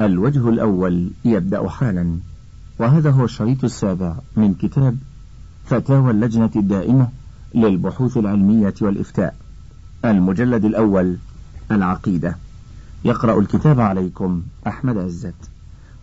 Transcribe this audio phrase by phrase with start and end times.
[0.00, 2.18] الوجه الأول يبدأ حالا
[2.78, 4.96] وهذا هو الشريط السابع من كتاب
[5.64, 7.08] فتاوى اللجنة الدائمة
[7.54, 9.36] للبحوث العلمية والإفتاء.
[10.04, 11.16] المجلد الأول
[11.70, 12.36] العقيدة.
[13.04, 15.34] يقرأ الكتاب عليكم أحمد عزت.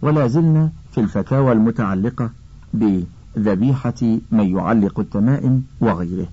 [0.02, 2.30] ولا زلنا في الفتاوى المتعلقة
[2.74, 6.28] بذبيحة من يعلق التمائم وغيره.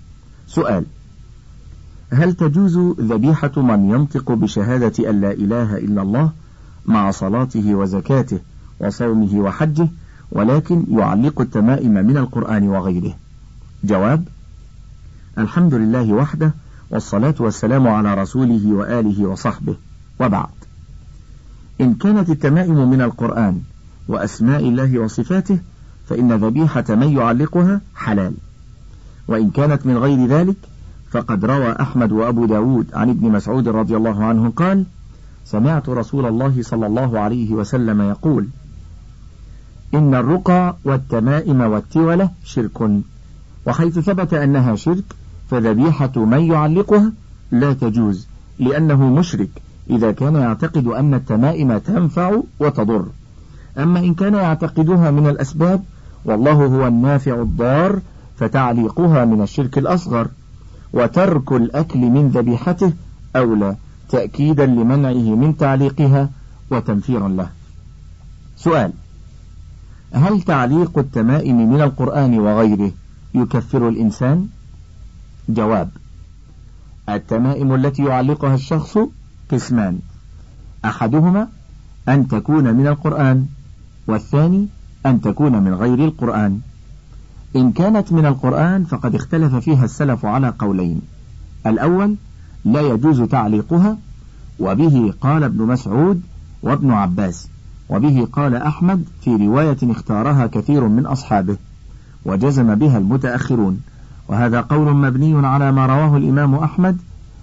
[0.46, 0.84] سؤال
[2.12, 6.32] هل تجوز ذبيحة من ينطق بشهادة أن لا إله إلا الله
[6.86, 8.38] مع صلاته وزكاته
[8.80, 9.89] وصومه وحجه
[10.32, 13.14] ولكن يعلق التمائم من القرآن وغيره.
[13.84, 14.25] جواب
[15.39, 16.54] الحمد لله وحده
[16.90, 19.76] والصلاة والسلام على رسوله وآله وصحبه.
[20.20, 20.48] وبعد
[21.80, 23.61] إن كانت التمائم من القرآن
[24.08, 25.58] وأسماء الله وصفاته
[26.08, 28.32] فإن ذبيحة من يعلقها حلال.
[29.29, 30.56] وإن كانت من غير ذلك
[31.11, 34.84] فقد روى أحمد وأبو داود عن ابن مسعود رضي الله عنه قال
[35.50, 38.48] سمعت رسول الله صلى الله عليه وسلم يقول
[39.94, 42.91] إن الرقى والتمائم والتولة شرك
[43.67, 45.05] وحيث ثبت أنها شرك
[45.50, 47.12] فذبيحة من يعلقها
[47.50, 48.27] لا تجوز
[48.58, 49.48] لأنه مشرك
[49.91, 53.06] إذا كان يعتقد أن التمائم تنفع وتضر.
[53.78, 55.83] أما إن كان يعتقدها من الأسباب
[56.25, 58.01] والله هو النافع الضار
[58.36, 60.28] فتعليقها من الشرك الأصغر
[60.92, 62.92] وترك الأكل من ذبيحته
[63.36, 63.77] أولى.
[64.09, 66.31] تأكيدا لمنعه من تعليقها
[66.70, 67.51] وتنفيرا له.
[68.56, 68.92] سؤال
[70.12, 72.92] هل تعليق التمائم من القرآن وغيره
[73.34, 74.48] يكفر الإنسان؟
[75.48, 75.89] جواب
[77.09, 78.98] التمائم التي يعلقها الشخص
[79.51, 79.98] قسمان
[80.84, 81.48] أحدهما
[82.09, 83.47] أن تكون من القرآن
[84.06, 84.67] والثاني
[85.06, 86.61] أن تكون من غير القرآن.
[87.56, 91.01] إن كانت من القرآن فقد اختلف فيها السلف على قولين
[91.67, 92.17] الأول
[92.64, 93.98] لا يجوز تعليقها
[94.61, 96.23] وبه قال ابن مسعود
[96.62, 97.48] وابن عباس
[97.89, 101.56] وبه قال أحمد في رواية اختارها كثير من أصحابه
[102.25, 103.81] وجزم بها المتأخرون.
[104.29, 106.96] وهذا قول مبني على ما رواه الإمام أحمد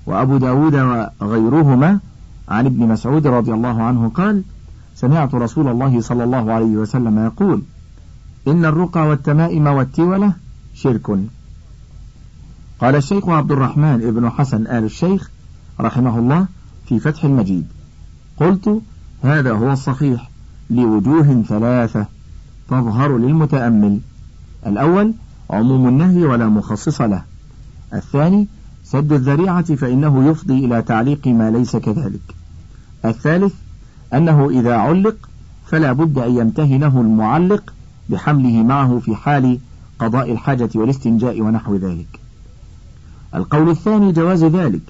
[0.06, 0.76] وأبو داود
[1.22, 2.00] وغيرهما
[2.50, 4.44] عن ابن مسعود رضي الله عنه قال
[4.96, 7.62] سمعت رسول الله صلى الله عليه وسلم يقول
[8.47, 10.34] إن الرقى والتمائم والتولة
[10.74, 11.20] شرك.
[12.81, 15.30] قال الشيخ عبد الرحمن ابن حسن آل الشيخ
[15.80, 16.47] رحمه الله
[16.88, 17.68] في فتح المجيد.
[18.38, 18.81] قلت
[19.24, 20.30] هذا هو الصحيح
[20.69, 22.06] لوجوه ثلاثة
[22.69, 24.00] تظهر للمتأمل.
[24.68, 25.14] الأول
[25.50, 27.24] عموم النهي ولا مخصص له.
[27.94, 28.47] الثاني
[28.84, 32.35] سد الذريعة فإنه يفضي إلى تعليق ما ليس كذلك.
[33.06, 33.53] الثالث
[34.14, 35.16] أنه إذا علق
[35.66, 37.74] فلا بد أن يمتهنه المعلق
[38.09, 39.59] بحمله معه في حال
[40.00, 42.25] قضاء الحاجة والاستنجاء ونحو ذلك.
[43.35, 44.81] القول الثاني جواز ذلك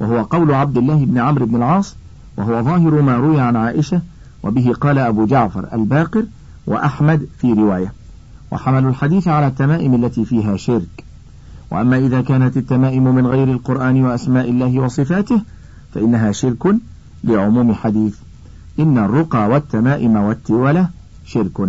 [0.00, 1.96] وهو قول عبد الله بن عمرو بن العاص
[2.36, 4.00] وهو ظاهر ما روي عن عائشة
[4.42, 6.24] وبه قال أبو جعفر الباقر
[6.66, 7.92] وأحمد في رواية.
[8.50, 11.04] وحملوا الحديث على التمائم التي فيها شرك.
[11.70, 15.42] وأما إذا كانت التمائم من غير القرآن وأسماء الله وصفاته
[15.94, 16.76] فإنها شرك
[17.24, 18.16] لعموم حديث.
[18.78, 20.88] إن الرقى والتمائم والتولة
[21.26, 21.68] شرك.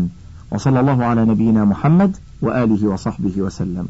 [0.52, 3.88] وصلى الله على نبينا محمد وآله وصحبه وسلم.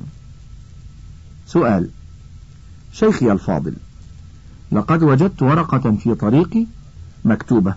[1.46, 1.90] سؤال
[2.92, 3.74] شيخي الفاضل.
[4.72, 6.66] لقد وجدت ورقة في طريقي
[7.26, 7.76] مكتوبة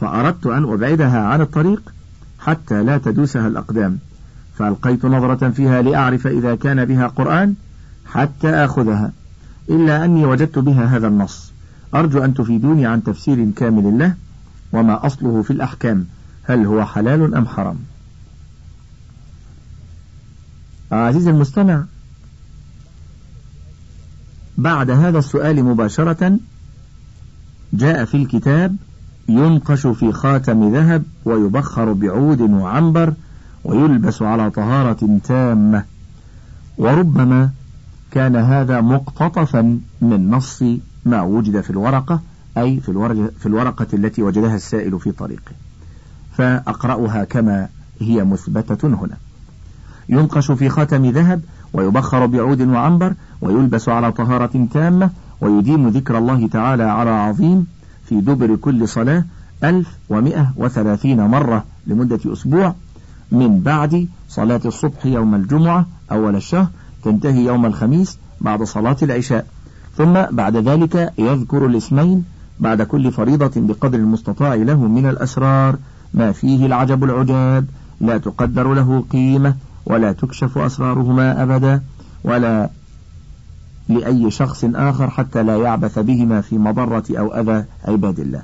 [0.00, 1.92] فأردت أن أبعدها عن الطريق
[2.38, 3.98] حتى لا تدوسها الأقدام.
[4.58, 7.54] فألقيت نظرة فيها لأعرف إذا كان بها قرآن
[8.06, 9.12] حتى آخذها
[9.70, 11.52] إلا أني وجدت بها هذا النص.
[11.94, 14.14] أرجو أن تفيدوني عن تفسير كامل له
[14.72, 16.06] وما أصله في الأحكام.
[16.42, 17.76] هل هو حلال أم حرام؟
[20.92, 21.84] عزيزي المستمع
[24.58, 26.38] بعد هذا السؤال مباشرة
[27.72, 28.76] جاء في الكتاب
[29.28, 33.14] ينقش في خاتم ذهب ويبخر بعود وعنبر
[33.64, 35.84] ويلبس على طهارة تامة.
[36.78, 37.50] وربما
[38.10, 40.64] كان هذا مقتطفا من نص
[41.04, 42.20] ما وجد في الورقة
[42.58, 45.52] أي في, في الورقة التي وجدها السائل في طريقه.
[46.32, 47.68] فأقرأها كما
[48.00, 49.16] هي مثبتة هنا.
[50.08, 51.42] ينقش في خاتم ذهب
[51.72, 53.14] ويبخر بعود وعنبر
[53.44, 55.10] ويلبس على طهارة تامة
[55.40, 57.66] ويديم ذكر الله تعالى على عظيم
[58.04, 59.24] في دبر كل صلاة
[59.64, 62.74] ألف ومئة وثلاثين مرة لمدة أسبوع
[63.32, 66.68] من بعد صلاة الصبح يوم الجمعة أول الشهر
[67.02, 69.46] تنتهي يوم الخميس بعد صلاة العشاء.
[69.96, 72.24] ثم بعد ذلك يذكر الاسمين
[72.60, 75.76] بعد كل فريضة بقدر المستطاع له من الأسرار.
[76.14, 77.66] ما فيه العجب العجاب.
[78.00, 79.54] لا تقدر له قيمة
[79.86, 81.82] ولا تكشف أسرارهما أبدا
[82.24, 82.70] ولا
[83.88, 88.42] لأي شخص آخر حتى لا يعبث بهما في مضرة أو أذى عباد الله.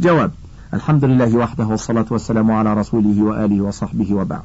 [0.00, 0.30] جواب
[0.74, 4.42] الحمد لله وحده والصلاة والسلام على رسوله وآله وصحبه وبعد.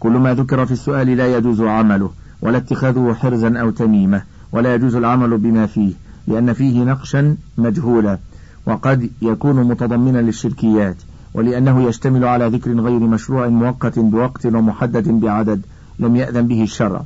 [0.00, 2.10] كل ما ذكر في السؤال لا يجوز عمله
[2.42, 4.22] ولا اتخاذه حرزا أو تميمة
[4.52, 5.92] ولا يجوز العمل بما فيه
[6.26, 8.18] لأن فيه نقشا مجهولا
[8.66, 10.96] وقد يكون متضمنا للشركيات
[11.34, 15.62] ولأنه يشتمل على ذكر غير مشروع مؤقت بوقت ومحدد بعدد
[15.98, 17.02] لم يأذن به الشرع.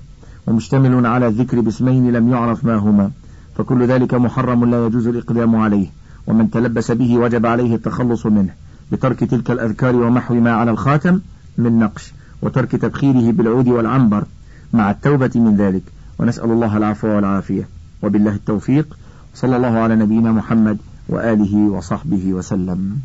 [0.47, 3.11] ومشتمل على الذكر باسمين لم يعرف ما هما.
[3.57, 5.87] فكل ذلك محرم لا يجوز الإقدام عليه
[6.27, 8.55] ومن تلبس به وجب عليه التخلص منه
[8.93, 11.21] بترك تلك الأذكار ومحو ما على الخاتم
[11.59, 14.25] من نقش وترك تبخيره بالعود والعنبر
[14.73, 15.83] مع التوبة من ذلك.
[16.19, 17.69] ونسأل الله العفو والعافية.
[18.03, 18.97] وبالله التوفيق.
[19.35, 20.79] صلى الله على نبينا محمد
[21.09, 22.97] وآله وصحبه وسلم.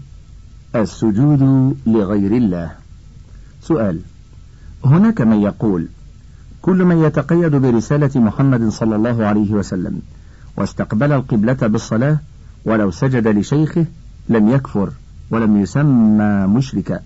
[0.75, 2.71] السجود لغير الله.
[3.61, 3.99] سؤال
[4.85, 5.87] هناك من يقول
[6.65, 9.99] كل من يتقيد برسالة محمد صلى الله عليه وسلم
[10.57, 12.17] واستقبل القبلة بالصلاة
[12.65, 13.85] ولو سجد لشيخه
[14.29, 14.89] لم يكفر
[15.31, 16.99] ولم يسمى مشركا.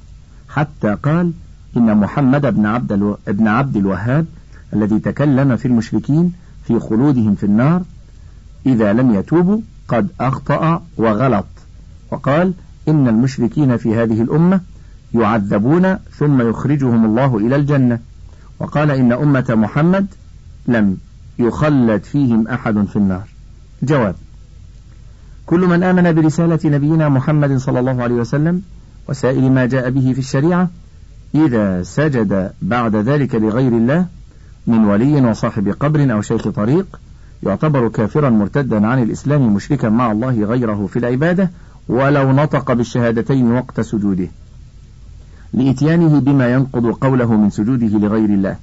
[0.49, 1.31] حتى قال
[1.77, 3.17] إن محمد بن عبد, ألو...
[3.27, 4.25] ابن عبد الوهاب
[4.73, 6.33] الذي تكلم في المشركين
[6.63, 7.81] في خلودهم في النار
[8.65, 11.45] إذا لم يتوبوا قد أخطأ وغلط.
[12.11, 12.53] وقال
[12.87, 14.61] إن المشركين في هذه الأمة
[15.13, 17.99] يعذبون ثم يخرجهم الله إلى الجنة.
[18.59, 20.05] وقال إن أمة محمد
[20.67, 20.97] لم
[21.39, 23.23] يخلد فيهم أحد في النار.
[23.83, 24.15] جواب
[25.45, 28.61] كل من آمن برسالة نبينا محمد صلى الله عليه وسلم
[29.09, 30.69] وسائر ما جاء به في الشريعة
[31.35, 34.05] إذا سجد بعد ذلك لغير الله
[34.67, 36.99] من ولي وصاحب قبر أو شيخ طريق
[37.43, 41.51] يعتبر كافرا مرتدا عن الإسلام مشركا مع الله غيره في العبادة
[41.89, 44.27] ولو نطق بالشهادتين وقت سجوده.
[45.53, 48.55] لإتيانه بما ينقض قوله من سجوده لغير الله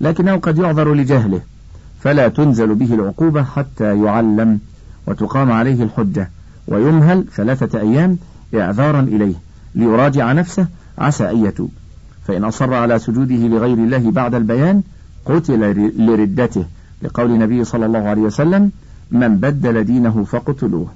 [0.00, 1.40] لكنه قد يعذر لجهله
[2.00, 4.58] فلا تنزل به العقوبة حتى يعلم
[5.06, 6.30] وتقام عليه الحجة
[6.68, 8.18] ويمهل ثلاثة أيام
[8.54, 9.34] إعذارا إليه
[9.74, 10.66] ليراجع نفسه
[10.98, 11.70] عسى أن يتوب.
[12.26, 14.82] فإن أصر على سجوده لغير الله بعد البيان
[15.24, 16.64] قتل لردته
[17.02, 18.70] لقول النبي صلى الله عليه وسلم
[19.10, 20.88] من بدل دينه فاقتلوه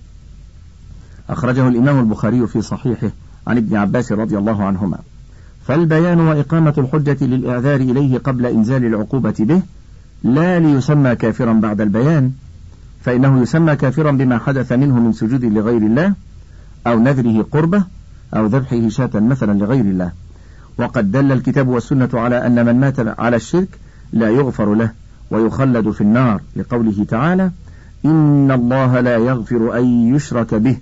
[1.29, 3.11] أخرجه الإمام البخاري في صحيحه
[3.47, 4.99] عن ابن عباس رضي الله عنهما.
[5.67, 9.62] فالبيان وإقامة الحجة للإعذار إليه قبل إنزال العقوبة به
[10.25, 12.32] لا ليسمى كافرا بعد البيان
[13.05, 16.14] فإنه يسمى كافرا بما حدث منه من سجود لغير الله
[16.87, 17.85] أو نذره قربة
[18.35, 20.12] أو ذبحه شاة مثلا لغير الله.
[20.79, 23.69] وقد دل الكتاب والسنة على أن من مات على الشرك
[24.12, 24.91] لا يغفر له
[25.31, 27.50] ويخلد في النار لقوله تعالى
[28.05, 30.76] إن الله لا يغفر أن يشرك به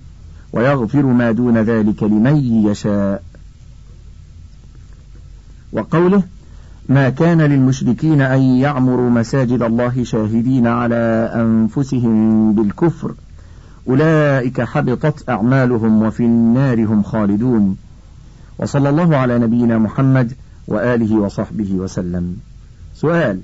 [0.53, 2.37] ويغفر ما دون ذلك لمن
[2.67, 3.23] يشاء.
[5.73, 6.23] وقوله
[6.89, 13.15] ما كان للمشركين أن يعمروا مساجد الله شاهدين على أنفسهم بالكفر.
[13.89, 17.77] أولئك حبطت أعمالهم وفي النار هم خالدون.
[18.59, 20.33] وصلى الله على نبينا محمد
[20.69, 22.37] وآله وصحبه وسلم.
[22.95, 23.41] سؤال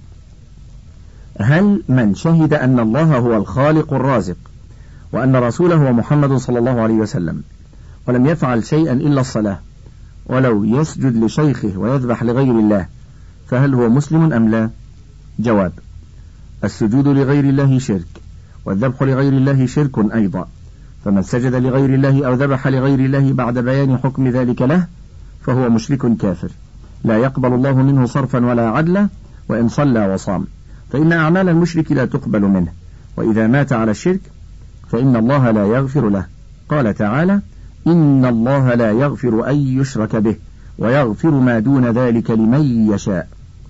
[1.40, 4.36] هل من شهد أن الله هو الخالق الرازق
[5.12, 7.42] وأن رسوله هو محمد صلى الله عليه وسلم
[8.06, 9.58] ولم يفعل شيئا إلا الصلاة؟
[10.26, 12.86] ولو يسجد لشيخه ويذبح لغير الله
[13.48, 14.70] فهل هو مسلم أم لا؟
[15.38, 15.72] جواب
[16.64, 18.06] السجود لغير الله شرك
[18.64, 20.48] والذبح لغير الله شرك أيضا.
[21.04, 24.86] فمن سجد لغير الله أو ذبح لغير الله بعد بيان حكم ذلك له
[25.42, 26.48] فهو مشرك كافر.
[27.04, 29.08] لا يقبل الله منه صرفا ولا عدلا
[29.48, 30.46] وإن صلى وصام.
[30.92, 32.72] فإن أعمال المشرك لا تقبل منه
[33.16, 34.20] وإذا مات على الشرك
[34.88, 36.26] فإن الله لا يغفر له.
[36.68, 37.40] قال تعالى
[37.86, 40.36] إن الله لا يغفر أن يشرك به
[40.78, 43.28] ويغفر ما دون ذلك لمن يشاء.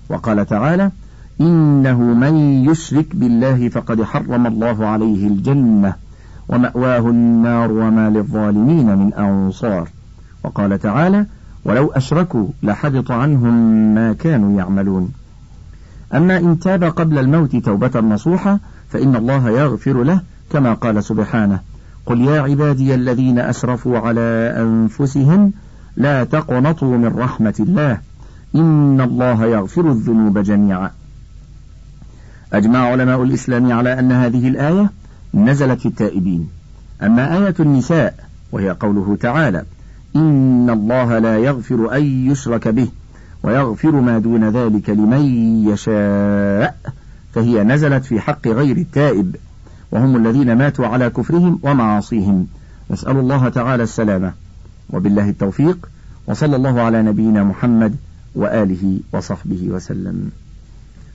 [0.09, 0.91] وقال تعالى
[1.41, 2.35] إنه من
[2.69, 5.93] يشرك بالله فقد حرم الله عليه الجنة
[6.49, 9.89] ومأواه النار وما للظالمين من أنصار.
[10.43, 11.25] وقال تعالى
[11.65, 13.53] ولو أشركوا لحبط عنهم
[13.95, 15.11] ما كانوا يعملون.
[16.13, 18.59] أما إن تاب قبل الموت توبة نصوحة
[18.89, 20.21] فإن الله يغفر له
[20.51, 21.59] كما قال سبحانه.
[22.07, 25.51] قل يا عبادي الذين أسرفوا على أنفسهم
[25.97, 27.97] لا تقنطوا من رحمة الله
[28.55, 30.91] إن الله يغفر الذنوب جميعا.
[32.53, 34.91] أجمع علماء الإسلام على أن هذه الآية
[35.33, 36.49] نزلت في التائبين.
[37.03, 38.15] أما آية النساء
[38.51, 39.63] وهي قوله تعالى
[40.15, 42.87] إن الله لا يغفر أن يشرك به
[43.43, 45.25] ويغفر ما دون ذلك لمن
[45.67, 46.75] يشاء
[47.33, 49.35] فهي نزلت في حق غير التائب.
[49.91, 52.47] وهم الذين ماتوا على كفرهم ومعاصيهم.
[52.91, 54.33] نسأل الله تعالى السلامة.
[54.89, 55.89] وبالله التوفيق.
[56.27, 57.95] وصلى الله على نبينا محمد
[58.35, 60.31] وآله وصحبه وسلم.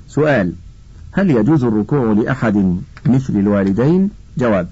[0.09, 0.53] سؤال
[1.13, 2.77] هل يجوز الركوع لأحد
[3.07, 4.69] مثل الوالدين؟ جواب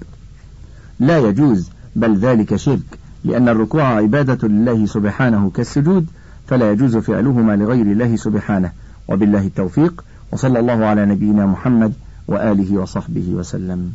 [0.99, 6.05] لا يجوز بل ذلك شرك لأن الركوع عبادة لله سبحانه كالسجود
[6.47, 8.71] فلا يجوز فعلهما لغير الله سبحانه.
[9.07, 10.03] وبالله التوفيق.
[10.31, 11.93] وصلى الله على نبينا محمد
[12.31, 13.93] وآله وصحبه وسلم.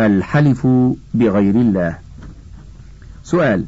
[0.00, 0.66] الحلف
[1.14, 1.98] بغير الله.
[3.24, 3.64] سؤال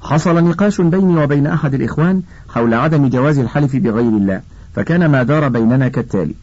[0.00, 4.40] حصل نقاش بيني وبين أحد الإخوان حول عدم جواز الحلف بغير الله
[4.74, 6.34] فكان ما دار بيننا كالتالي.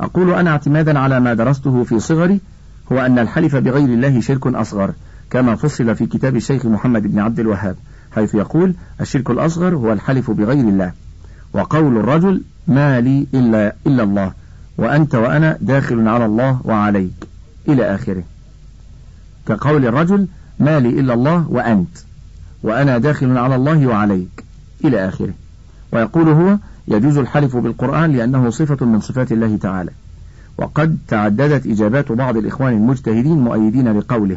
[0.00, 2.40] أقول أنا اعتمادا على ما درسته في صغري
[2.92, 4.92] هو أن الحلف بغير الله شرك أصغر
[5.30, 7.76] كما فصل في كتاب الشيخ محمد بن عبد الوهاب
[8.14, 10.92] حيث يقول الشرك الأصغر هو الحلف بغير الله.
[11.52, 14.32] وقول الرجل ما لي إلا, إلا الله.
[14.78, 17.26] وأنت وأنا داخل على الله وعليك.
[17.68, 18.22] إلى آخره.
[19.46, 20.26] كقول الرجل
[20.60, 21.98] ما لي إلا الله وأنت.
[22.62, 24.44] وأنا داخل على الله وعليك.
[24.84, 25.32] إلى آخره.
[25.92, 29.90] ويقول هو يجوز الحلف بالقرآن لأنه صفة من صفات الله تعالى.
[30.58, 34.36] وقد تعددت إجابات بعض الإخوان المجتهدين مؤيدين لقوله.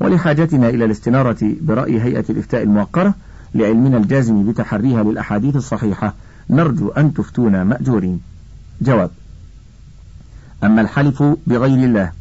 [0.00, 3.14] ولحاجتنا إلى الاستنارة برأي هيئة الإفتاء الموقرة
[3.54, 6.14] لعلمنا الجازم بتحريها للأحاديث الصحيحة.
[6.50, 8.20] نرجو أن تفتونا مأجورين.
[8.80, 9.10] جواب
[10.64, 12.12] أما الحلف بغير الله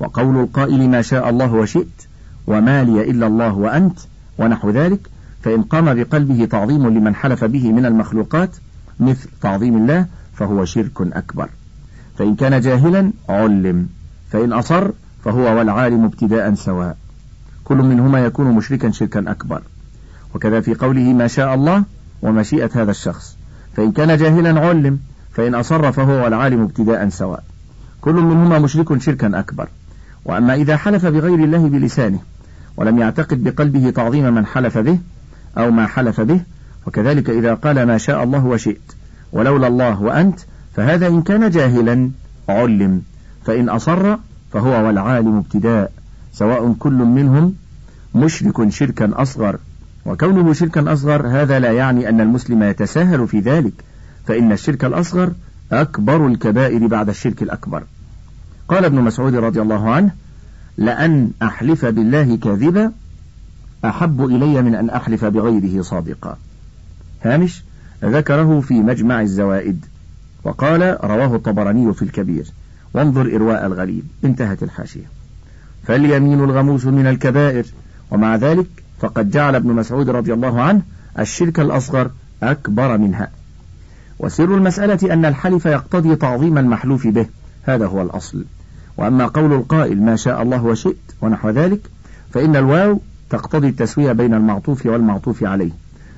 [0.00, 2.06] وقول القائل ما شاء الله وشئت
[2.46, 3.98] وما لي إلا الله وأنت
[4.38, 5.00] ونحو ذلك
[5.42, 8.56] فإن قام بقلبه تعظيم لمن حلف به من المخلوقات
[9.00, 11.48] مثل تعظيم الله فهو شرك أكبر.
[12.18, 13.88] فإن كان جاهلا علم.
[14.32, 14.90] فإن أصر
[15.24, 16.96] فهو والعالم ابتداء سواء.
[17.64, 19.62] كل منهما يكون مشركا شركا أكبر.
[20.34, 21.84] وكذا في قوله ما شاء الله
[22.22, 23.36] ومشيئة هذا الشخص.
[23.76, 24.98] فإن كان جاهلا علم.
[25.32, 27.44] فإن أصر فهو والعالم ابتداء سواء.
[28.00, 29.68] كل منهما مشرك شركا أكبر.
[30.24, 32.18] وأما إذا حلف بغير الله بلسانه
[32.76, 34.98] ولم يعتقد بقلبه تعظيم من حلف به
[35.58, 36.40] أو ما حلف به
[36.86, 38.92] وكذلك إذا قال ما شاء الله وشئت
[39.32, 40.40] ولولا الله وأنت
[40.76, 42.10] فهذا إن كان جاهلا
[42.48, 43.02] علم.
[43.44, 44.16] فإن أصر
[44.52, 45.92] فهو والعالم ابتداء.
[46.32, 47.54] سواء كل منهم
[48.14, 49.58] مشرك شركا أصغر.
[50.06, 53.72] وكونه شركا أصغر هذا لا يعني أن المسلم يتساهل في ذلك.
[54.26, 55.32] فإن الشرك الأصغر
[55.72, 57.82] أكبر الكبائر بعد الشرك الأكبر.
[58.68, 60.10] قال ابن مسعود رضي الله عنه
[60.76, 62.92] لأن أحلف بالله كاذبا
[63.84, 66.36] أحب إلي من أن أحلف بغيره صادقا.
[67.22, 67.62] هامش
[68.04, 69.84] ذكره في مجمع الزوائد.
[70.44, 72.46] وقال رواه الطبراني في الكبير.
[72.94, 74.02] وانظر إرواء الغليل.
[74.24, 75.06] انتهت الحاشية.
[75.86, 77.66] فاليمين الغموس من الكبائر.
[78.10, 78.66] ومع ذلك
[79.00, 80.82] فقد جعل ابن مسعود رضي الله عنه
[81.18, 82.10] الشرك الأصغر
[82.42, 83.30] أكبر منها.
[84.18, 87.26] وسر المسألة أن الحلف يقتضي تعظيم المحلوف به.
[87.62, 88.44] هذا هو الأصل.
[88.96, 91.80] وأما قول القائل ما شاء الله وشئت ونحو ذلك
[92.30, 95.70] فإن الواو تقتضي التسوية بين المعطوف والمعطوف عليه.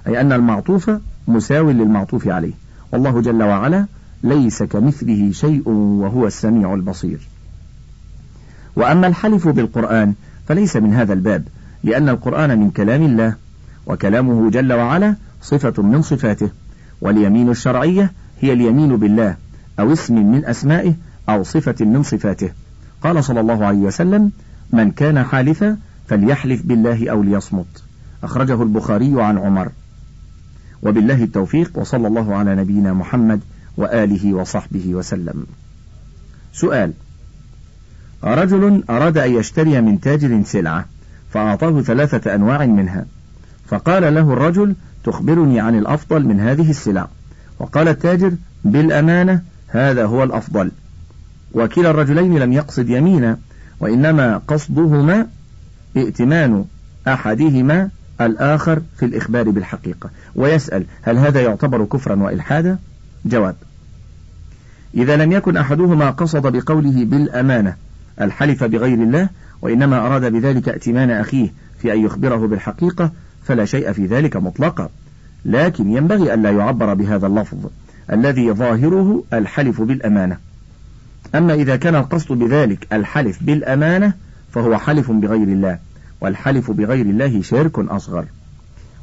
[0.07, 0.91] أي أن المعطوف
[1.29, 2.53] مساو للمعطوف عليه.
[2.93, 3.87] والله جل وعلا
[4.23, 7.29] ليس كمثله شيء وهو السميع البصير.
[8.77, 10.15] وأما الحلف بالقرآن
[10.49, 11.45] فليس من هذا الباب
[11.85, 13.35] لأن القرآن من كلام الله
[13.87, 16.51] وكلامه جل وعلا صفة من صفاته.
[17.01, 19.37] واليمين الشرعية هي اليمين بالله
[19.79, 20.95] أو اسم من أسمائه
[21.29, 22.51] أو صفة من صفاته.
[23.03, 24.33] قال صلى الله عليه وسلم
[24.73, 25.77] من كان حالفا
[26.09, 27.83] فليحلف بالله أو ليصمت
[28.23, 29.69] أخرجه البخاري عن عمر.
[30.83, 33.41] وبالله التوفيق وصلى الله على نبينا محمد
[33.77, 35.47] وآله وصحبه وسلم.
[36.53, 36.93] سؤال
[38.25, 40.85] رجل أراد أن يشتري من تاجر سلعة
[41.31, 43.07] فأعطاه ثلاثة أنواع منها.
[43.67, 47.09] فقال له الرجل تخبرني عن الأفضل من هذه السلع.
[47.59, 48.33] وقال التاجر
[48.65, 50.71] بالأمانة هذا هو الأفضل.
[51.55, 53.39] وكلا الرجلين لم يقصد يمينا
[53.81, 55.27] وإنما قصدهما
[55.97, 56.65] ائتمان
[57.09, 57.89] أحدهما
[58.21, 60.11] الآخر في الإخبار بالحقيقة.
[60.35, 62.79] ويسأل هل هذا يعتبر كفرا وإلحادا؟
[63.25, 63.55] جواب
[64.95, 67.77] إذا لم يكن أحدهما قصد بقوله بالأمانة
[68.21, 69.29] الحلف بغير الله
[69.63, 73.13] وإنما أراد بذلك ائتمان أخيه في أن يخبره بالحقيقة
[73.45, 74.89] فلا شيء في ذلك مطلقا.
[75.45, 77.59] لكن ينبغي أن لا يعبر بهذا اللفظ
[78.13, 80.37] الذي ظاهره الحلف بالأمانة.
[81.35, 84.13] أما إذا كان القصد بذلك الحلف بالأمانة
[84.53, 85.79] فهو حلف بغير الله
[86.21, 88.25] والحلف بغير الله شرك أصغر.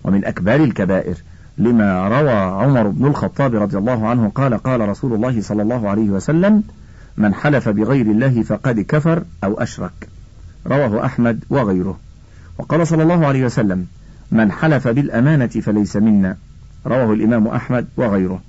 [0.03, 1.15] ومن أكبر الكبائر
[1.57, 6.09] لما روى عمر بن الخطاب رضي الله عنه قال قال رسول الله صلى الله عليه
[6.09, 6.63] وسلم
[7.17, 10.09] من حلف بغير الله فقد كفر أو أشرك
[10.67, 11.99] رواه أحمد وغيره.
[12.57, 13.85] وقال صلى الله عليه وسلم
[14.31, 16.37] من حلف بالأمانة فليس منا.
[16.85, 18.41] رواه الإمام أحمد وغيره.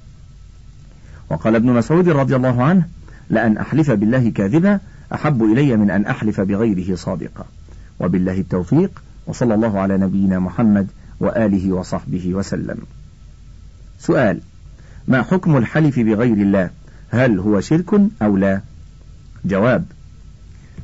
[1.31, 2.89] وقال ابن مسعود رضي الله عنه
[3.31, 4.81] لأن أحلف بالله كاذبا
[5.15, 7.45] أحب إلي من أن أحلف بغيره صادقا.
[8.01, 10.87] وبالله التوفيق وصلى الله على نبينا محمد
[11.21, 12.79] وآله وصحبه وسلم.
[13.99, 14.41] سؤال
[15.09, 16.71] ما حكم الحلف بغير الله؟
[17.11, 18.61] هل هو شرك أو لا؟
[19.45, 19.85] جواب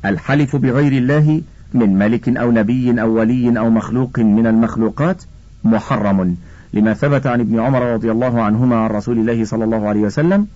[0.05, 1.41] الحلف بغير الله
[1.75, 5.23] من ملك أو نبي أو ولي أو مخلوق من المخلوقات
[5.63, 6.37] محرم.
[6.73, 10.47] لما ثبت عن ابن عمر رضي الله عنهما عن رسول الله صلى الله عليه وسلم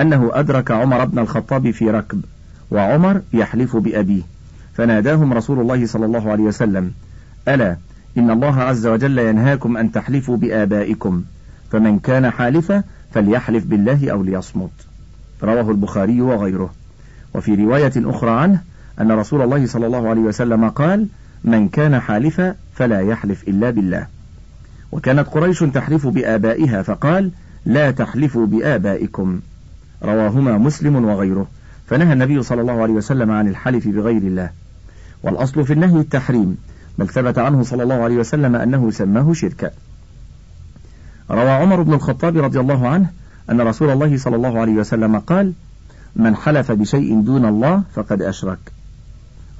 [0.00, 2.24] أنه أدرك عمر بن الخطاب في ركب
[2.70, 4.22] وعمر يحلف بأبيه.
[4.74, 6.92] فناداهم رسول الله صلى الله عليه وسلم
[7.48, 7.76] ألا
[8.18, 11.22] إن الله عز وجل ينهاكم أن تحلفوا بآبائكم
[11.72, 14.70] فمن كان حالفا فليحلف بالله أو ليصمت.
[15.42, 16.70] رواه البخاري وغيره.
[17.34, 18.60] وفي رواية أخرى عنه
[19.00, 21.06] أن رسول الله صلى الله عليه وسلم قال
[21.44, 24.06] من كان حالفا فلا يحلف إلا بالله.
[24.92, 27.30] وكانت قريش تحلف بآبائها فقال
[27.66, 29.40] لا تحلفوا بآبائكم.
[30.02, 31.46] رواهما مسلم وغيره.
[31.86, 34.50] فنهى النبي صلى الله عليه وسلم عن الحلف بغير الله.
[35.22, 36.56] والأصل في النهي التحريم
[36.98, 39.70] بل ثبت عنه صلى الله عليه وسلم أنه سماه شركا.
[41.30, 43.10] روى عمر بن الخطاب رضي الله عنه
[43.50, 45.52] أن رسول الله صلى الله عليه وسلم قال
[46.16, 48.58] من حلف بشيء دون الله فقد أشرك.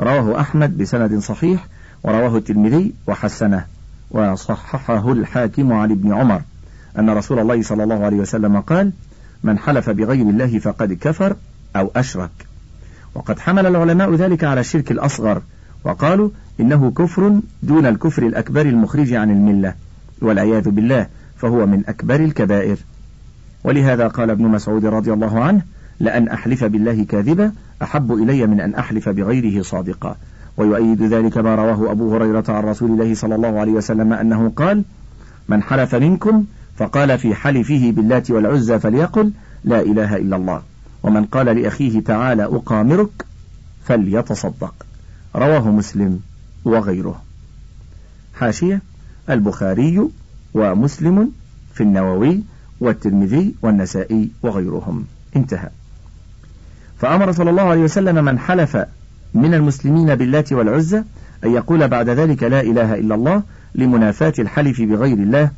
[0.01, 1.67] رواه أحمد بسند صحيح
[2.03, 3.65] ورواه الترمذي وحسنه
[4.11, 6.43] وصححه الحاكم عن ابن عمر
[6.99, 8.93] أن رسول الله صلى الله عليه وسلم قال
[9.45, 11.37] من حلف بغير الله فقد كفر
[11.77, 12.31] أو أشرك
[13.15, 15.43] وقد حمل العلماء ذلك على الشرك الأصغر
[15.85, 19.75] وقالوا إنه كفر دون الكفر الأكبر المخرج عن الملة
[20.23, 22.77] والعياذ بالله فهو من أكبر الكبائر
[23.65, 25.63] ولهذا قال ابن مسعود رضي الله عنه
[26.01, 27.53] لأن أحلف بالله كاذبا
[27.85, 30.17] أحب إلي من أن أحلف بغيره صادقا.
[30.57, 34.85] ويؤيد ذلك ما رواه أبو هريرة عن رسول الله صلى الله عليه وسلم أنه قال
[35.49, 36.45] من حلف منكم
[36.77, 39.33] فقال في حلفه باللات والعزى فليقل
[39.65, 40.63] لا إله إلا الله
[41.03, 43.27] ومن قال لأخيه تعالى أقامرك
[43.85, 44.75] فليتصدق.
[45.37, 46.21] رواه مسلم
[46.65, 47.23] وغيره.
[48.35, 48.83] حاشية
[49.31, 50.09] البخاري
[50.55, 51.33] ومسلم
[51.75, 52.43] في النووي
[52.81, 55.05] والترمذي والنسائي وغيرهم.
[55.37, 55.71] انتهى.
[56.99, 58.77] فأمر صلى الله عليه وسلم من حلف
[59.35, 61.03] من المسلمين باللات والعزى
[61.45, 63.43] أن يقول بعد ذلك لا إله إلا الله
[63.75, 65.51] لمنافاة الحلف بغير الله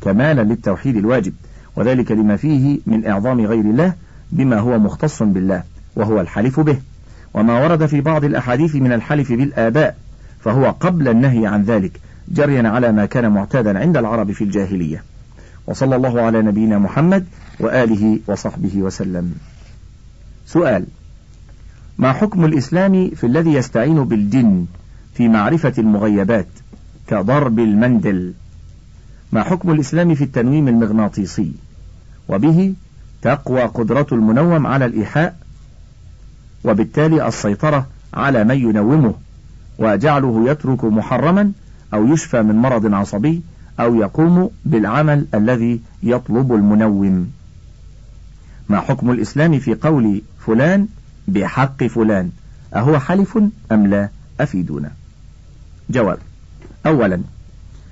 [0.00, 1.32] كمالا للتوحيد الواجب
[1.76, 3.92] وذلك لما فيه من إعظام غير الله
[4.32, 5.62] بما هو مختص بالله
[5.96, 6.78] وهو الحلف به.
[7.34, 9.96] وما ورد في بعض الأحاديث من الحلف بالآباء
[10.40, 15.02] فهو قبل النهي عن ذلك جريا على ما كان معتادا عند العرب في الجاهلية.
[15.66, 17.26] وصلى الله على نبينا محمد
[17.60, 19.34] وآله وصحبه وسلم.
[20.46, 20.86] سؤال.
[21.98, 24.66] ما حكم الإسلام في الذي يستعين بالجن
[25.14, 26.46] في معرفة المغيبات
[27.06, 28.32] كضرب المندل؟
[29.32, 31.52] ما حكم الإسلام في التنويم المغناطيسي؟
[32.28, 32.74] وبه
[33.22, 35.36] تقوى قدرة المنوم على الإيحاء
[36.64, 39.14] وبالتالي السيطرة على من ينومه
[39.78, 41.52] وجعله يترك محرما
[41.94, 43.42] أو يشفى من مرض عصبي
[43.80, 47.30] أو يقوم بالعمل الذي يطلب المنوم.
[48.68, 50.86] ما حكم الإسلام في قول فلان
[51.28, 52.30] بحق فلان
[52.74, 53.38] أهو حلف
[53.72, 54.08] أم لا؟
[54.40, 54.90] أفيدونا.
[55.90, 56.18] جواب
[56.86, 57.20] أولا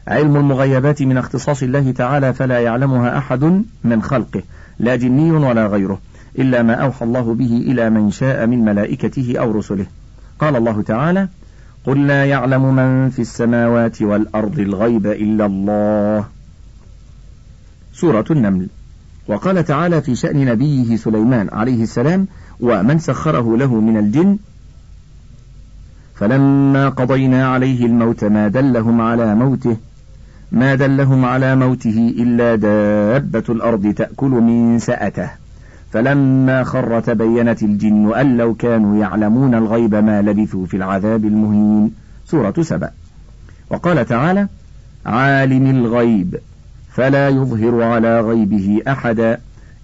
[0.09, 4.43] علم المغيبات من اختصاص الله تعالى فلا يعلمها أحد من خلقه
[4.79, 6.01] لا جني ولا غيره
[6.39, 9.87] إلا ما أوحى الله به إلى من شاء من ملائكته أو رسله.
[10.39, 11.29] قال الله تعالى
[11.87, 16.25] قل لا يعلم من في السماوات والأرض الغيب إلا الله.
[17.93, 18.69] سورة النمل.
[19.29, 22.27] وقال تعالى في شأن نبيه سليمان عليه السلام
[22.61, 24.39] ومن سخره له من الجن
[26.15, 29.77] فلما قضينا عليه الموت ما دلهم على موته
[30.55, 35.31] ما دلهم على موته إلا دابة الأرض تأكل من سأته.
[35.93, 41.91] فلما خر تبينت الجن أن لو كانوا يعلمون الغيب ما لبثوا في العذاب المهين.
[42.27, 42.91] سورة سبأ.
[43.71, 44.49] وقال تعالى
[45.07, 46.37] عالم الغيب
[46.93, 49.39] فلا يظهر على غيبه أحدا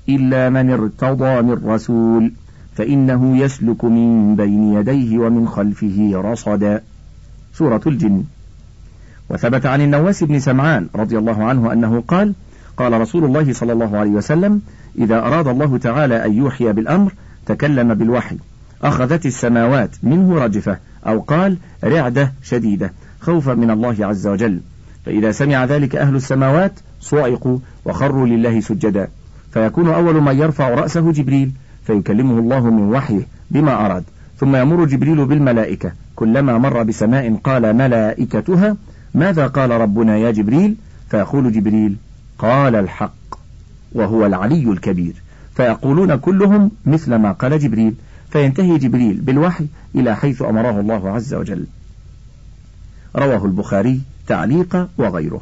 [0.09, 2.33] إلا من ارتضى من رسول.
[2.81, 6.83] فإنه يسلك من بين يديه ومن خلفه رصدا
[7.55, 8.25] سورة الجن.
[9.31, 12.35] وثبت عن النواس بن سمعان رضي الله عنه أنه قال
[12.77, 14.61] قال رسول الله صلى الله عليه وسلم
[14.99, 17.12] إذا أراد الله تعالى أن يوحي بالأمر
[17.47, 18.37] تكلم بالوحي.
[18.83, 24.61] أخذت السماوات منه رجفة أو قال رعدة شديدة خوفا من الله عز وجل.
[25.07, 29.09] فإذا سمع ذلك أهل السماوات صعقوا وخروا لله سجدا.
[29.53, 31.53] فيكون أول من يرفع رأسه جبريل
[31.85, 34.05] فيكلمه الله من وحيه بما أراد.
[34.38, 35.93] ثم يمر جبريل بالملائكة.
[36.16, 38.77] كلما مر بسماء قال ملائكتها
[39.14, 40.77] ماذا قال ربنا يا جبريل؟
[41.11, 41.97] فيقول جبريل
[42.38, 43.12] قال الحق
[43.93, 45.14] وهو العلي الكبير.
[45.55, 47.95] فيقولون كلهم مثل ما قال جبريل.
[48.31, 51.66] فينتهي جبريل بالوحي إلى حيث أمره الله عز وجل.
[53.16, 55.40] رواه البخاري تعليق وغيره.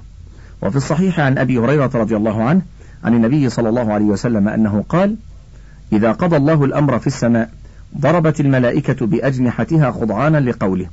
[0.62, 2.62] وفي الصحيح عن أبي هريرة رضي الله عنه
[3.05, 5.16] عن النبي صلى الله عليه وسلم أنه قال
[5.92, 7.51] إذا قضى الله الأمر في السماء
[7.98, 10.87] ضربت الملائكة بأجنحتها خضعانا لقوله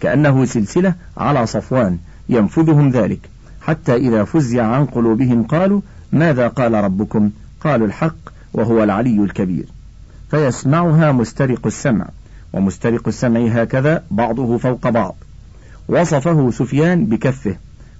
[0.00, 3.20] كأنه سلسلة على صفوان ينفذهم ذلك.
[3.60, 5.80] حتى إذا فزع عن قلوبهم قالوا
[6.12, 7.30] ماذا قال ربكم؟
[7.60, 8.16] قالوا الحق
[8.52, 9.64] وهو العلي الكبير.
[10.30, 12.06] فيسمعها مسترق السمع
[12.52, 15.16] ومسترق السمع هكذا بعضه فوق بعض.
[15.88, 17.56] وصفه سفيان بكفه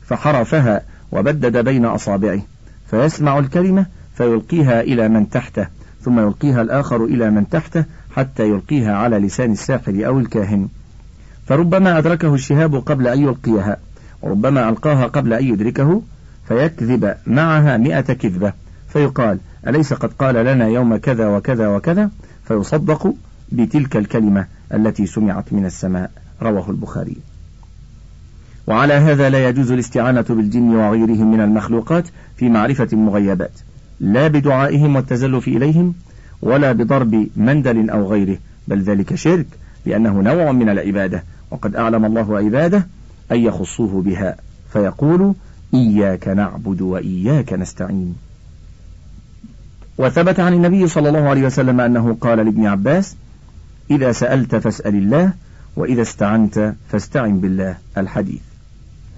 [0.07, 0.83] فحرفها
[1.13, 2.41] وبدد بين أصابعه.
[2.91, 5.76] فيسمع الكلمة فيلقيها إلى من تحته.
[6.07, 7.85] ثم يلقيها الآخر إلى من تحته
[8.16, 10.69] حتى يلقيها على لسان الساحر أو الكاهن.
[11.47, 13.77] فربما أدركه الشهاب قبل أن يلقيها
[14.23, 16.03] وربما ألقاها قبل أن يدركه
[16.49, 18.53] فيكذب معها مئة كذبة.
[18.88, 19.38] فيقال
[19.69, 22.11] أليس قد قال لنا يوم كذا وكذا وكذا؟
[22.49, 23.14] فيصدق
[23.53, 26.11] بتلك الكلمة التي سمعت من السماء.
[26.42, 27.16] رواه البخاري.
[28.66, 32.05] وعلى هذا لا يجوز الاستعانة بالجن وغيرهم من المخلوقات
[32.37, 33.53] في معرفة المغيبات
[34.01, 35.95] لا بدعائهم والتزلف إليهم
[36.43, 39.47] ولا بضرب مندل أو غيره بل ذلك شرك
[39.87, 42.87] لأنه نوع من العبادة وقد أعلم الله عباده
[43.33, 44.37] أن يخصوه بها
[44.73, 45.35] فيقول
[45.75, 48.17] إياك نعبد وإياك نستعين.
[49.99, 53.17] وثبت عن النبي صلى الله عليه وسلم أنه قال لابن عباس
[53.91, 55.33] إذا سألت فاسأل الله
[55.77, 57.77] وإذا استعنت فاستعن بالله.
[57.99, 58.41] الحديث.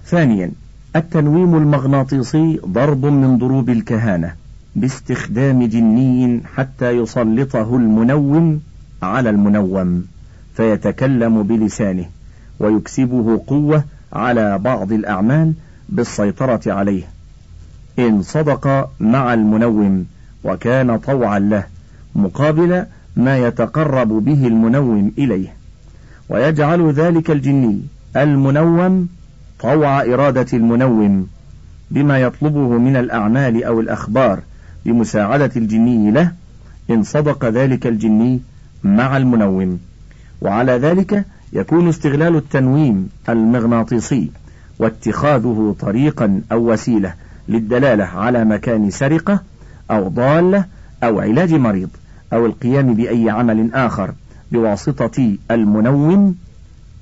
[0.05, 0.51] ثانيا
[0.95, 4.33] التنويم المغناطيسي ضرب من ضروب الكهانة.
[4.75, 8.61] باستخدام جني حتى يسلطه المنوم
[9.03, 10.05] على المنوم
[10.55, 12.05] فيتكلم بلسانه
[12.59, 15.53] ويكسبه قوة على بعض الأعمال
[15.89, 17.03] بالسيطرة عليه.
[17.99, 20.05] إن صدق مع المنوم
[20.43, 21.63] وكان طوعا له
[22.15, 25.53] مقابل ما يتقرب به المنوم إليه.
[26.29, 27.81] ويجعل ذلك الجني
[28.17, 29.09] المنوم
[29.59, 31.27] طوع إرادة المنوم
[31.91, 34.39] بما يطلبه من الأعمال أو الأخبار
[34.85, 36.31] بمساعدة الجني له
[36.89, 38.39] إن صدق ذلك الجني
[38.83, 39.79] مع المنوم.
[40.41, 44.31] وعلى ذلك يكون استغلال التنويم المغناطيسي
[44.79, 47.13] واتخاذه طريقا أو وسيلة
[47.49, 49.43] للدلالة على مكان سرقة
[49.91, 50.65] أو ضالة
[51.03, 51.89] أو علاج مريض
[52.33, 54.13] أو القيام بأي عمل آخر
[54.51, 56.35] بواسطة المنوم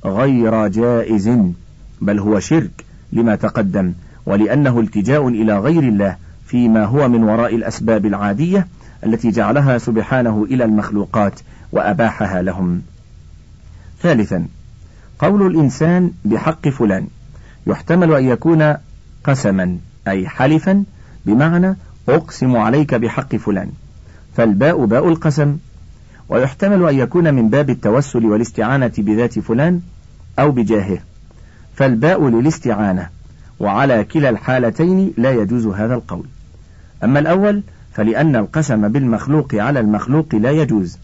[0.06, 1.32] غير جائز
[2.02, 3.94] بل هو شرك لما تقدم
[4.26, 6.16] ولأنه التجاء إلى غير الله
[6.48, 8.68] فيما هو من وراء الأسباب العادية
[9.06, 11.40] التي جعلها سبحانه إلى المخلوقات
[11.72, 12.82] وأباحها لهم.
[14.02, 14.48] ثالثا
[15.20, 17.08] قول الإنسان بحق فلان
[17.68, 18.76] يحتمل أن يكون
[19.24, 20.84] قسما أي حلفا
[21.26, 21.76] بمعنى
[22.10, 23.70] أقسم عليك بحق فلان
[24.36, 25.58] فالباء باء القسم
[26.30, 29.82] ويحتمل أن يكون من باب التوسل والاستعانة بذات فلان
[30.40, 30.98] أو بجاهه
[31.76, 33.10] فالباء للاستعانة
[33.60, 36.26] وعلى كلا الحالتين لا يجوز هذا القول
[37.04, 40.98] أما الأول فلأن القسم بالمخلوق على المخلوق لا يجوز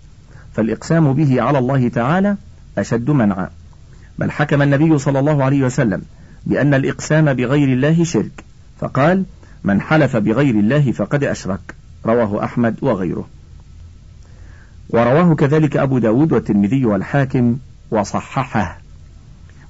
[0.54, 2.36] فالإقسام به على الله تعالى
[2.78, 3.50] أشد منعا.
[4.20, 6.02] بل حكم النبي صلى الله عليه وسلم
[6.46, 8.44] بأن الإقسام بغير الله شرك
[8.80, 9.24] فقال
[9.64, 11.76] من حلف بغير الله فقد أشرك
[12.06, 13.28] رواه أحمد وغيره.
[14.90, 17.58] ورواه كذلك أبو داود والترمذي والحاكم
[17.92, 18.78] وصححه.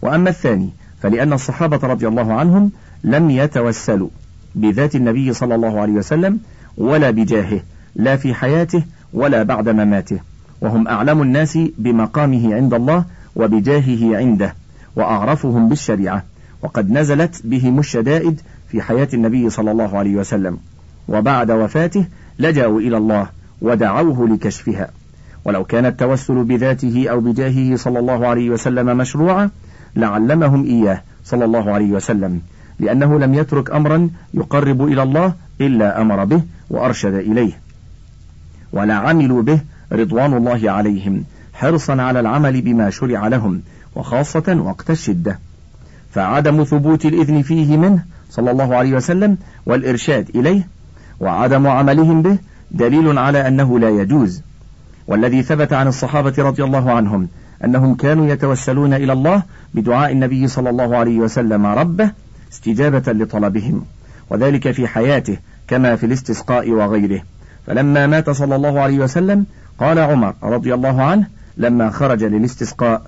[0.02, 0.70] وأما الثاني
[1.02, 2.72] فلأن الصحابة رضي الله عنهم
[3.04, 4.10] لم يتوسلوا.
[4.56, 6.39] بذات النبي صلى الله عليه وسلم
[6.78, 7.62] ولا بجاهه
[7.96, 10.20] لا في حياته ولا بعد مماته.
[10.62, 14.56] وهم أعلم الناس بمقامه عند الله وبجاهه عنده
[14.96, 16.24] وأعرفهم بالشريعة.
[16.62, 20.58] وقد نزلت بهم الشدائد في حياة النبي صلى الله عليه وسلم.
[21.08, 22.06] وبعد وفاته
[22.39, 23.28] لجأوا إلى الله
[23.62, 24.89] ودعوه لكشفها.
[25.46, 29.50] ولو كان التوسل بذاته أو بجاهه صلى الله عليه وسلم مشروعا
[29.96, 32.42] لعلمهم إياه صلى الله عليه وسلم.
[32.80, 37.60] لأنه لم يترك أمرا يقرب إلى الله إلا أمر به وأرشد إليه.
[38.74, 39.60] ولا عملوا به
[39.92, 43.62] رضوان الله عليهم حرصا على العمل بما شرع لهم
[43.96, 45.40] وخاصة وقت الشدة.
[46.12, 50.68] فعدم ثبوت الإذن فيه منه صلى الله عليه وسلم والإرشاد إليه
[51.20, 52.38] وعدم عملهم به
[52.72, 54.42] دليل على أنه لا يجوز.
[55.08, 57.28] والذي ثبت عن الصحابة رضي الله عنهم
[57.66, 62.12] أنهم كانوا يتوسلون إلى الله بدعاء النبي صلى الله عليه وسلم ربه
[62.54, 63.86] استجابة لطلبهم
[64.30, 65.38] وذلك في حياته
[65.68, 67.22] كما في الاستسقاء وغيره.
[67.68, 69.46] فلما مات صلى الله عليه وسلم
[69.80, 73.02] قال عمر رضي الله عنه لما خرج للاستسقاء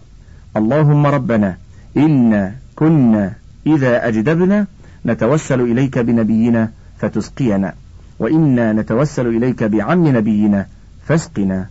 [0.57, 1.57] اللهم ربنا
[1.97, 3.33] إنا كنا
[3.67, 4.67] إذا أجدبنا
[5.05, 7.73] نتوسل إليك بنبينا فتسقينا
[8.19, 10.67] وإنا نتوسل إليك بعم نبينا
[11.05, 11.67] فاسقنا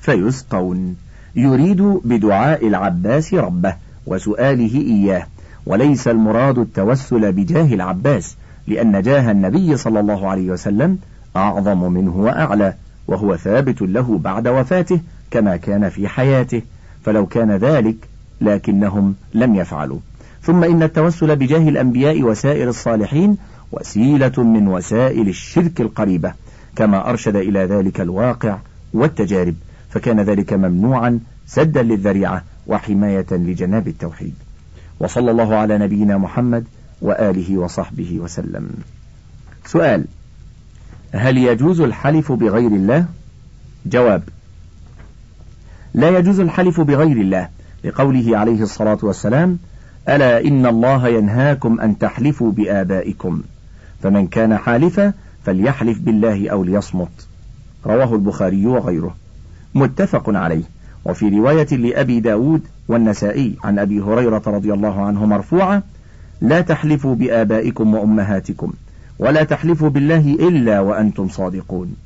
[0.00, 0.96] فيسقون.
[1.36, 3.74] يريد بدعاء العباس ربه
[4.06, 5.26] وسؤاله إياه.
[5.66, 10.98] وليس المراد التوسل بجاه العباس لأن جاه النبي صلى الله عليه وسلم
[11.36, 12.74] أعظم منه وأعلى
[13.08, 16.62] وهو ثابت له بعد وفاته كما كان في حياته
[17.04, 17.96] فلو كان ذلك
[18.40, 19.98] لكنهم لم يفعلوا.
[20.42, 23.36] ثم إن التوسل بجاه الأنبياء وسائر الصالحين
[23.72, 26.32] وسيلة من وسائل الشرك القريبة
[26.76, 28.58] كما أرشد إلى ذلك الواقع
[28.92, 29.54] والتجارب
[29.90, 34.34] فكان ذلك ممنوعا سدا للذريعة وحماية لجناب التوحيد.
[35.00, 36.64] وصلى الله على نبينا محمد
[37.02, 38.70] وآله وصحبه وسلم.
[39.66, 40.04] سؤال
[41.12, 43.06] هل يجوز الحلف بغير الله؟
[43.86, 44.22] جواب
[45.94, 47.48] لا يجوز الحلف بغير الله
[47.84, 49.58] لقوله عليه الصلاة والسلام
[50.08, 53.42] ألا إن الله ينهاكم أن تحلفوا بآبائكم
[54.02, 55.12] فمن كان حالفا
[55.44, 57.26] فليحلف بالله أو ليصمت.
[57.86, 59.16] رواه البخاري وغيره.
[59.74, 60.62] متفق عليه.
[61.04, 65.82] وفي رواية لأبي داود والنسائي عن أبي هريرة رضي الله عنه مرفوعة
[66.40, 68.72] لا تحلفوا بآبائكم وأمهاتكم
[69.18, 71.96] ولا تحلفوا بالله إلا وأنتم صادقون.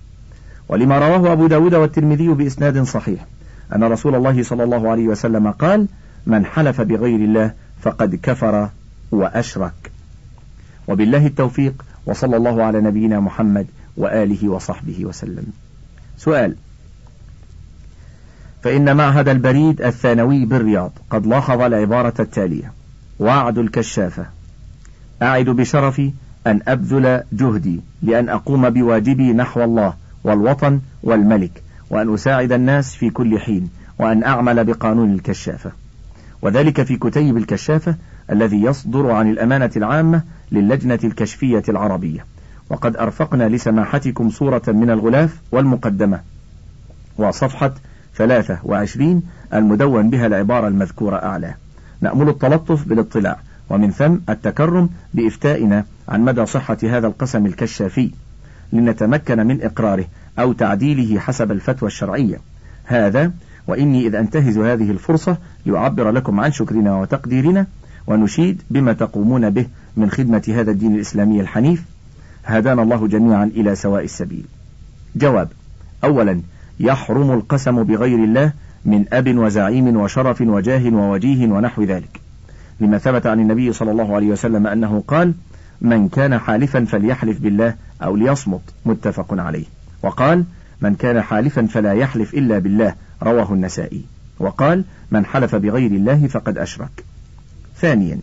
[0.68, 3.26] ولما رواه أبو داود والترمذي بإسناد صحيح
[3.74, 5.86] أن رسول الله صلى الله عليه وسلم قال
[6.26, 7.52] من حلف بغير الله
[7.82, 8.68] فقد كفر
[9.12, 9.90] وأشرك.
[10.88, 15.44] وبالله التوفيق وصلى الله على نبينا محمد وآله وصحبه وسلم.
[16.18, 16.56] سؤال
[18.64, 22.72] فإن معهد البريد الثانوي بالرياض قد لاحظ العبارة التالية
[23.18, 24.26] وعد الكشافة.
[25.22, 26.12] أعد بشرفي
[26.46, 33.38] أن أبذل جهدي لأن أقوم بواجبي نحو الله والوطن والملك وأن أساعد الناس في كل
[33.38, 35.72] حين وأن أعمل بقانون الكشافة.
[36.42, 37.96] وذلك في كتيب الكشافة
[38.30, 40.22] الذي يصدر عن الأمانة العامة
[40.52, 42.26] للجنة الكشفية العربية.
[42.70, 46.20] وقد أرفقنا لسماحتكم صورة من الغلاف والمقدمة.
[47.18, 47.74] وصفحة
[48.16, 49.22] ثلاثة وعشرين
[49.54, 51.54] المدون بها العبارة المذكورة أعلى.
[52.00, 53.38] نأمل التلطف بالاطلاع
[53.70, 58.10] ومن ثم التكرم بإفتائنا عن مدى صحة هذا القسم الكشافي.
[58.72, 60.04] لنتمكن من إقراره
[60.38, 62.40] أو تعديله حسب الفتوى الشرعية.
[62.84, 63.32] هذا
[63.66, 67.66] وإني إذ أنتهز هذه الفرصة لأعبر لكم عن شكرنا وتقديرنا
[68.06, 71.84] ونشيد بما تقومون به من خدمة هذا الدين الإسلامي الحنيف.
[72.44, 74.44] هدانا الله جميعا إلى سواء السبيل.
[75.16, 75.48] جواب
[76.04, 76.40] أولا
[76.80, 78.52] يحرم القسم بغير الله
[78.84, 82.20] من أب وزعيم وشرف وجاه ووجيه ونحو ذلك.
[82.80, 85.34] لما ثبت عن النبي صلى الله عليه وسلم أنه قال
[85.80, 89.64] من كان حالفا فليحلف بالله أو ليصمت متفق عليه.
[90.02, 90.44] وقال
[90.80, 94.04] من كان حالفا فلا يحلف إلا بالله رواه النسائي.
[94.38, 97.04] وقال من حلف بغير الله فقد أشرك.
[97.76, 98.18] ثانيا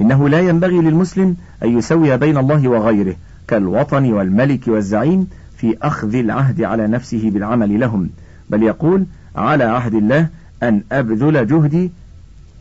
[0.00, 3.16] إنه لا ينبغي للمسلم أن يسوي بين الله وغيره
[3.48, 5.26] كالوطن والملك والزعيم
[5.64, 8.10] في أخذ العهد على نفسه بالعمل لهم
[8.50, 10.28] بل يقول على عهد الله
[10.62, 11.90] أن أبذل جهدي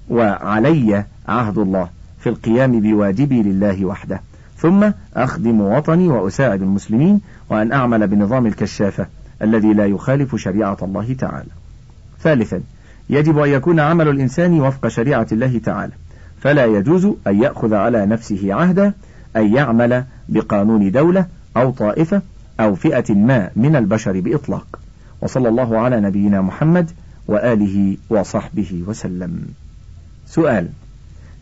[0.09, 1.89] وعلي عهد الله
[2.19, 4.21] في القيام بواجبي لله وحده
[4.57, 9.07] ثم أخدم وطني وأساعد المسلمين وأن أعمل بنظام الكشافة
[9.41, 11.49] الذي لا يخالف شريعة الله تعالى.
[12.21, 12.61] ثالثا
[13.09, 15.93] يجب أن يكون عمل الإنسان وفق شريعة الله تعالى،
[16.41, 18.93] فلا يجوز أن يأخذ على نفسه عهدا
[19.35, 21.25] أن يعمل بقانون دولة
[21.57, 22.21] أو طائفة
[22.59, 24.79] أو فئة ما من البشر بإطلاق.
[25.21, 26.91] وصلى الله على نبينا محمد
[27.27, 29.45] وآله وصحبه وسلم.
[30.27, 30.69] سؤال: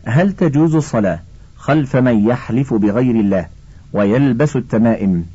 [0.04, 1.20] هل تجوز الصلاة
[1.56, 3.46] خلف من يحلف بغير الله
[3.92, 5.26] ويلبس التمائم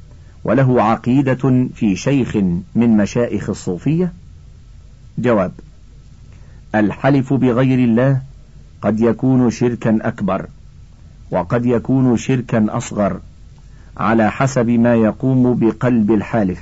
[0.43, 2.35] وله عقيدة في شيخ
[2.75, 4.13] من مشائخ الصوفية؟
[5.17, 5.51] جواب:
[6.75, 8.21] الحلف بغير الله
[8.81, 10.45] قد يكون شركا أكبر
[11.31, 13.19] وقد يكون شركا أصغر
[13.97, 16.59] على حسب ما يقوم بقلب الحالف.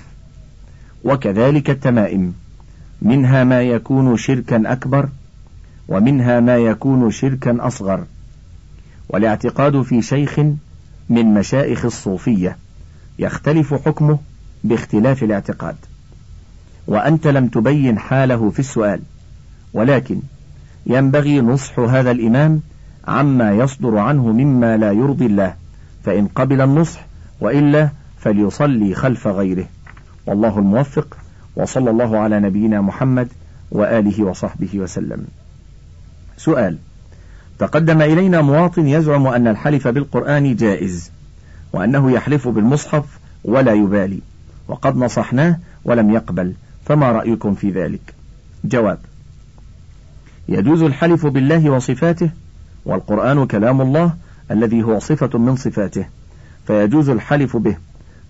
[1.03, 2.33] وكذلك التمائم
[3.01, 5.09] منها ما يكون شركا أكبر
[5.87, 8.03] ومنها ما يكون شركا أصغر.
[9.09, 10.39] والاعتقاد في شيخ
[11.09, 12.57] من مشائخ الصوفية
[13.19, 14.19] يختلف حكمه
[14.63, 15.75] باختلاف الاعتقاد.
[16.87, 19.01] وأنت لم تبين حاله في السؤال
[19.73, 20.19] ولكن
[20.85, 22.61] ينبغي نصح هذا الإمام
[23.07, 25.53] عما يصدر عنه مما لا يرضي الله.
[26.03, 27.05] فإن قبل النصح
[27.41, 29.65] وإلا فليصلي خلف غيره.
[30.25, 31.17] والله الموفق
[31.55, 33.27] وصلى الله على نبينا محمد
[33.71, 35.25] وآله وصحبه وسلم.
[36.37, 36.77] سؤال
[37.59, 41.11] تقدم إلينا مواطن يزعم أن الحلف بالقرآن جائز
[41.73, 43.03] وأنه يحلف بالمصحف
[43.43, 44.19] ولا يبالي
[44.67, 46.53] وقد نصحناه ولم يقبل
[46.85, 48.13] فما رأيكم في ذلك؟
[48.63, 48.99] جواب
[50.49, 52.29] يجوز الحلف بالله وصفاته
[52.85, 54.13] والقرآن كلام الله
[54.51, 56.05] الذي هو صفة من صفاته.
[56.67, 57.77] فيجوز الحلف به.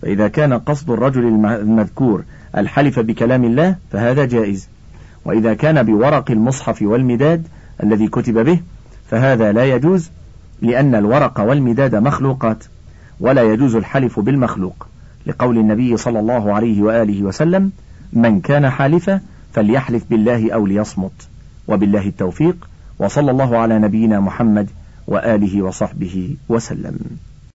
[0.01, 2.23] فإذا كان قصد الرجل المذكور
[2.57, 4.67] الحلف بكلام الله فهذا جائز.
[5.25, 7.47] وإذا كان بورق المصحف والمداد
[7.83, 8.59] الذي كتب به
[9.09, 10.09] فهذا لا يجوز
[10.61, 12.63] لأن الورق والمداد مخلوقات
[13.19, 14.87] ولا يجوز الحلف بالمخلوق.
[15.25, 17.71] لقول النبي صلى الله عليه وآله وسلم
[18.13, 19.21] من كان حالفا
[19.53, 21.27] فليحلف بالله أو ليصمت.
[21.67, 22.67] وبالله التوفيق
[22.99, 24.69] وصلى الله على نبينا محمد
[25.07, 26.99] وآله وصحبه وسلم.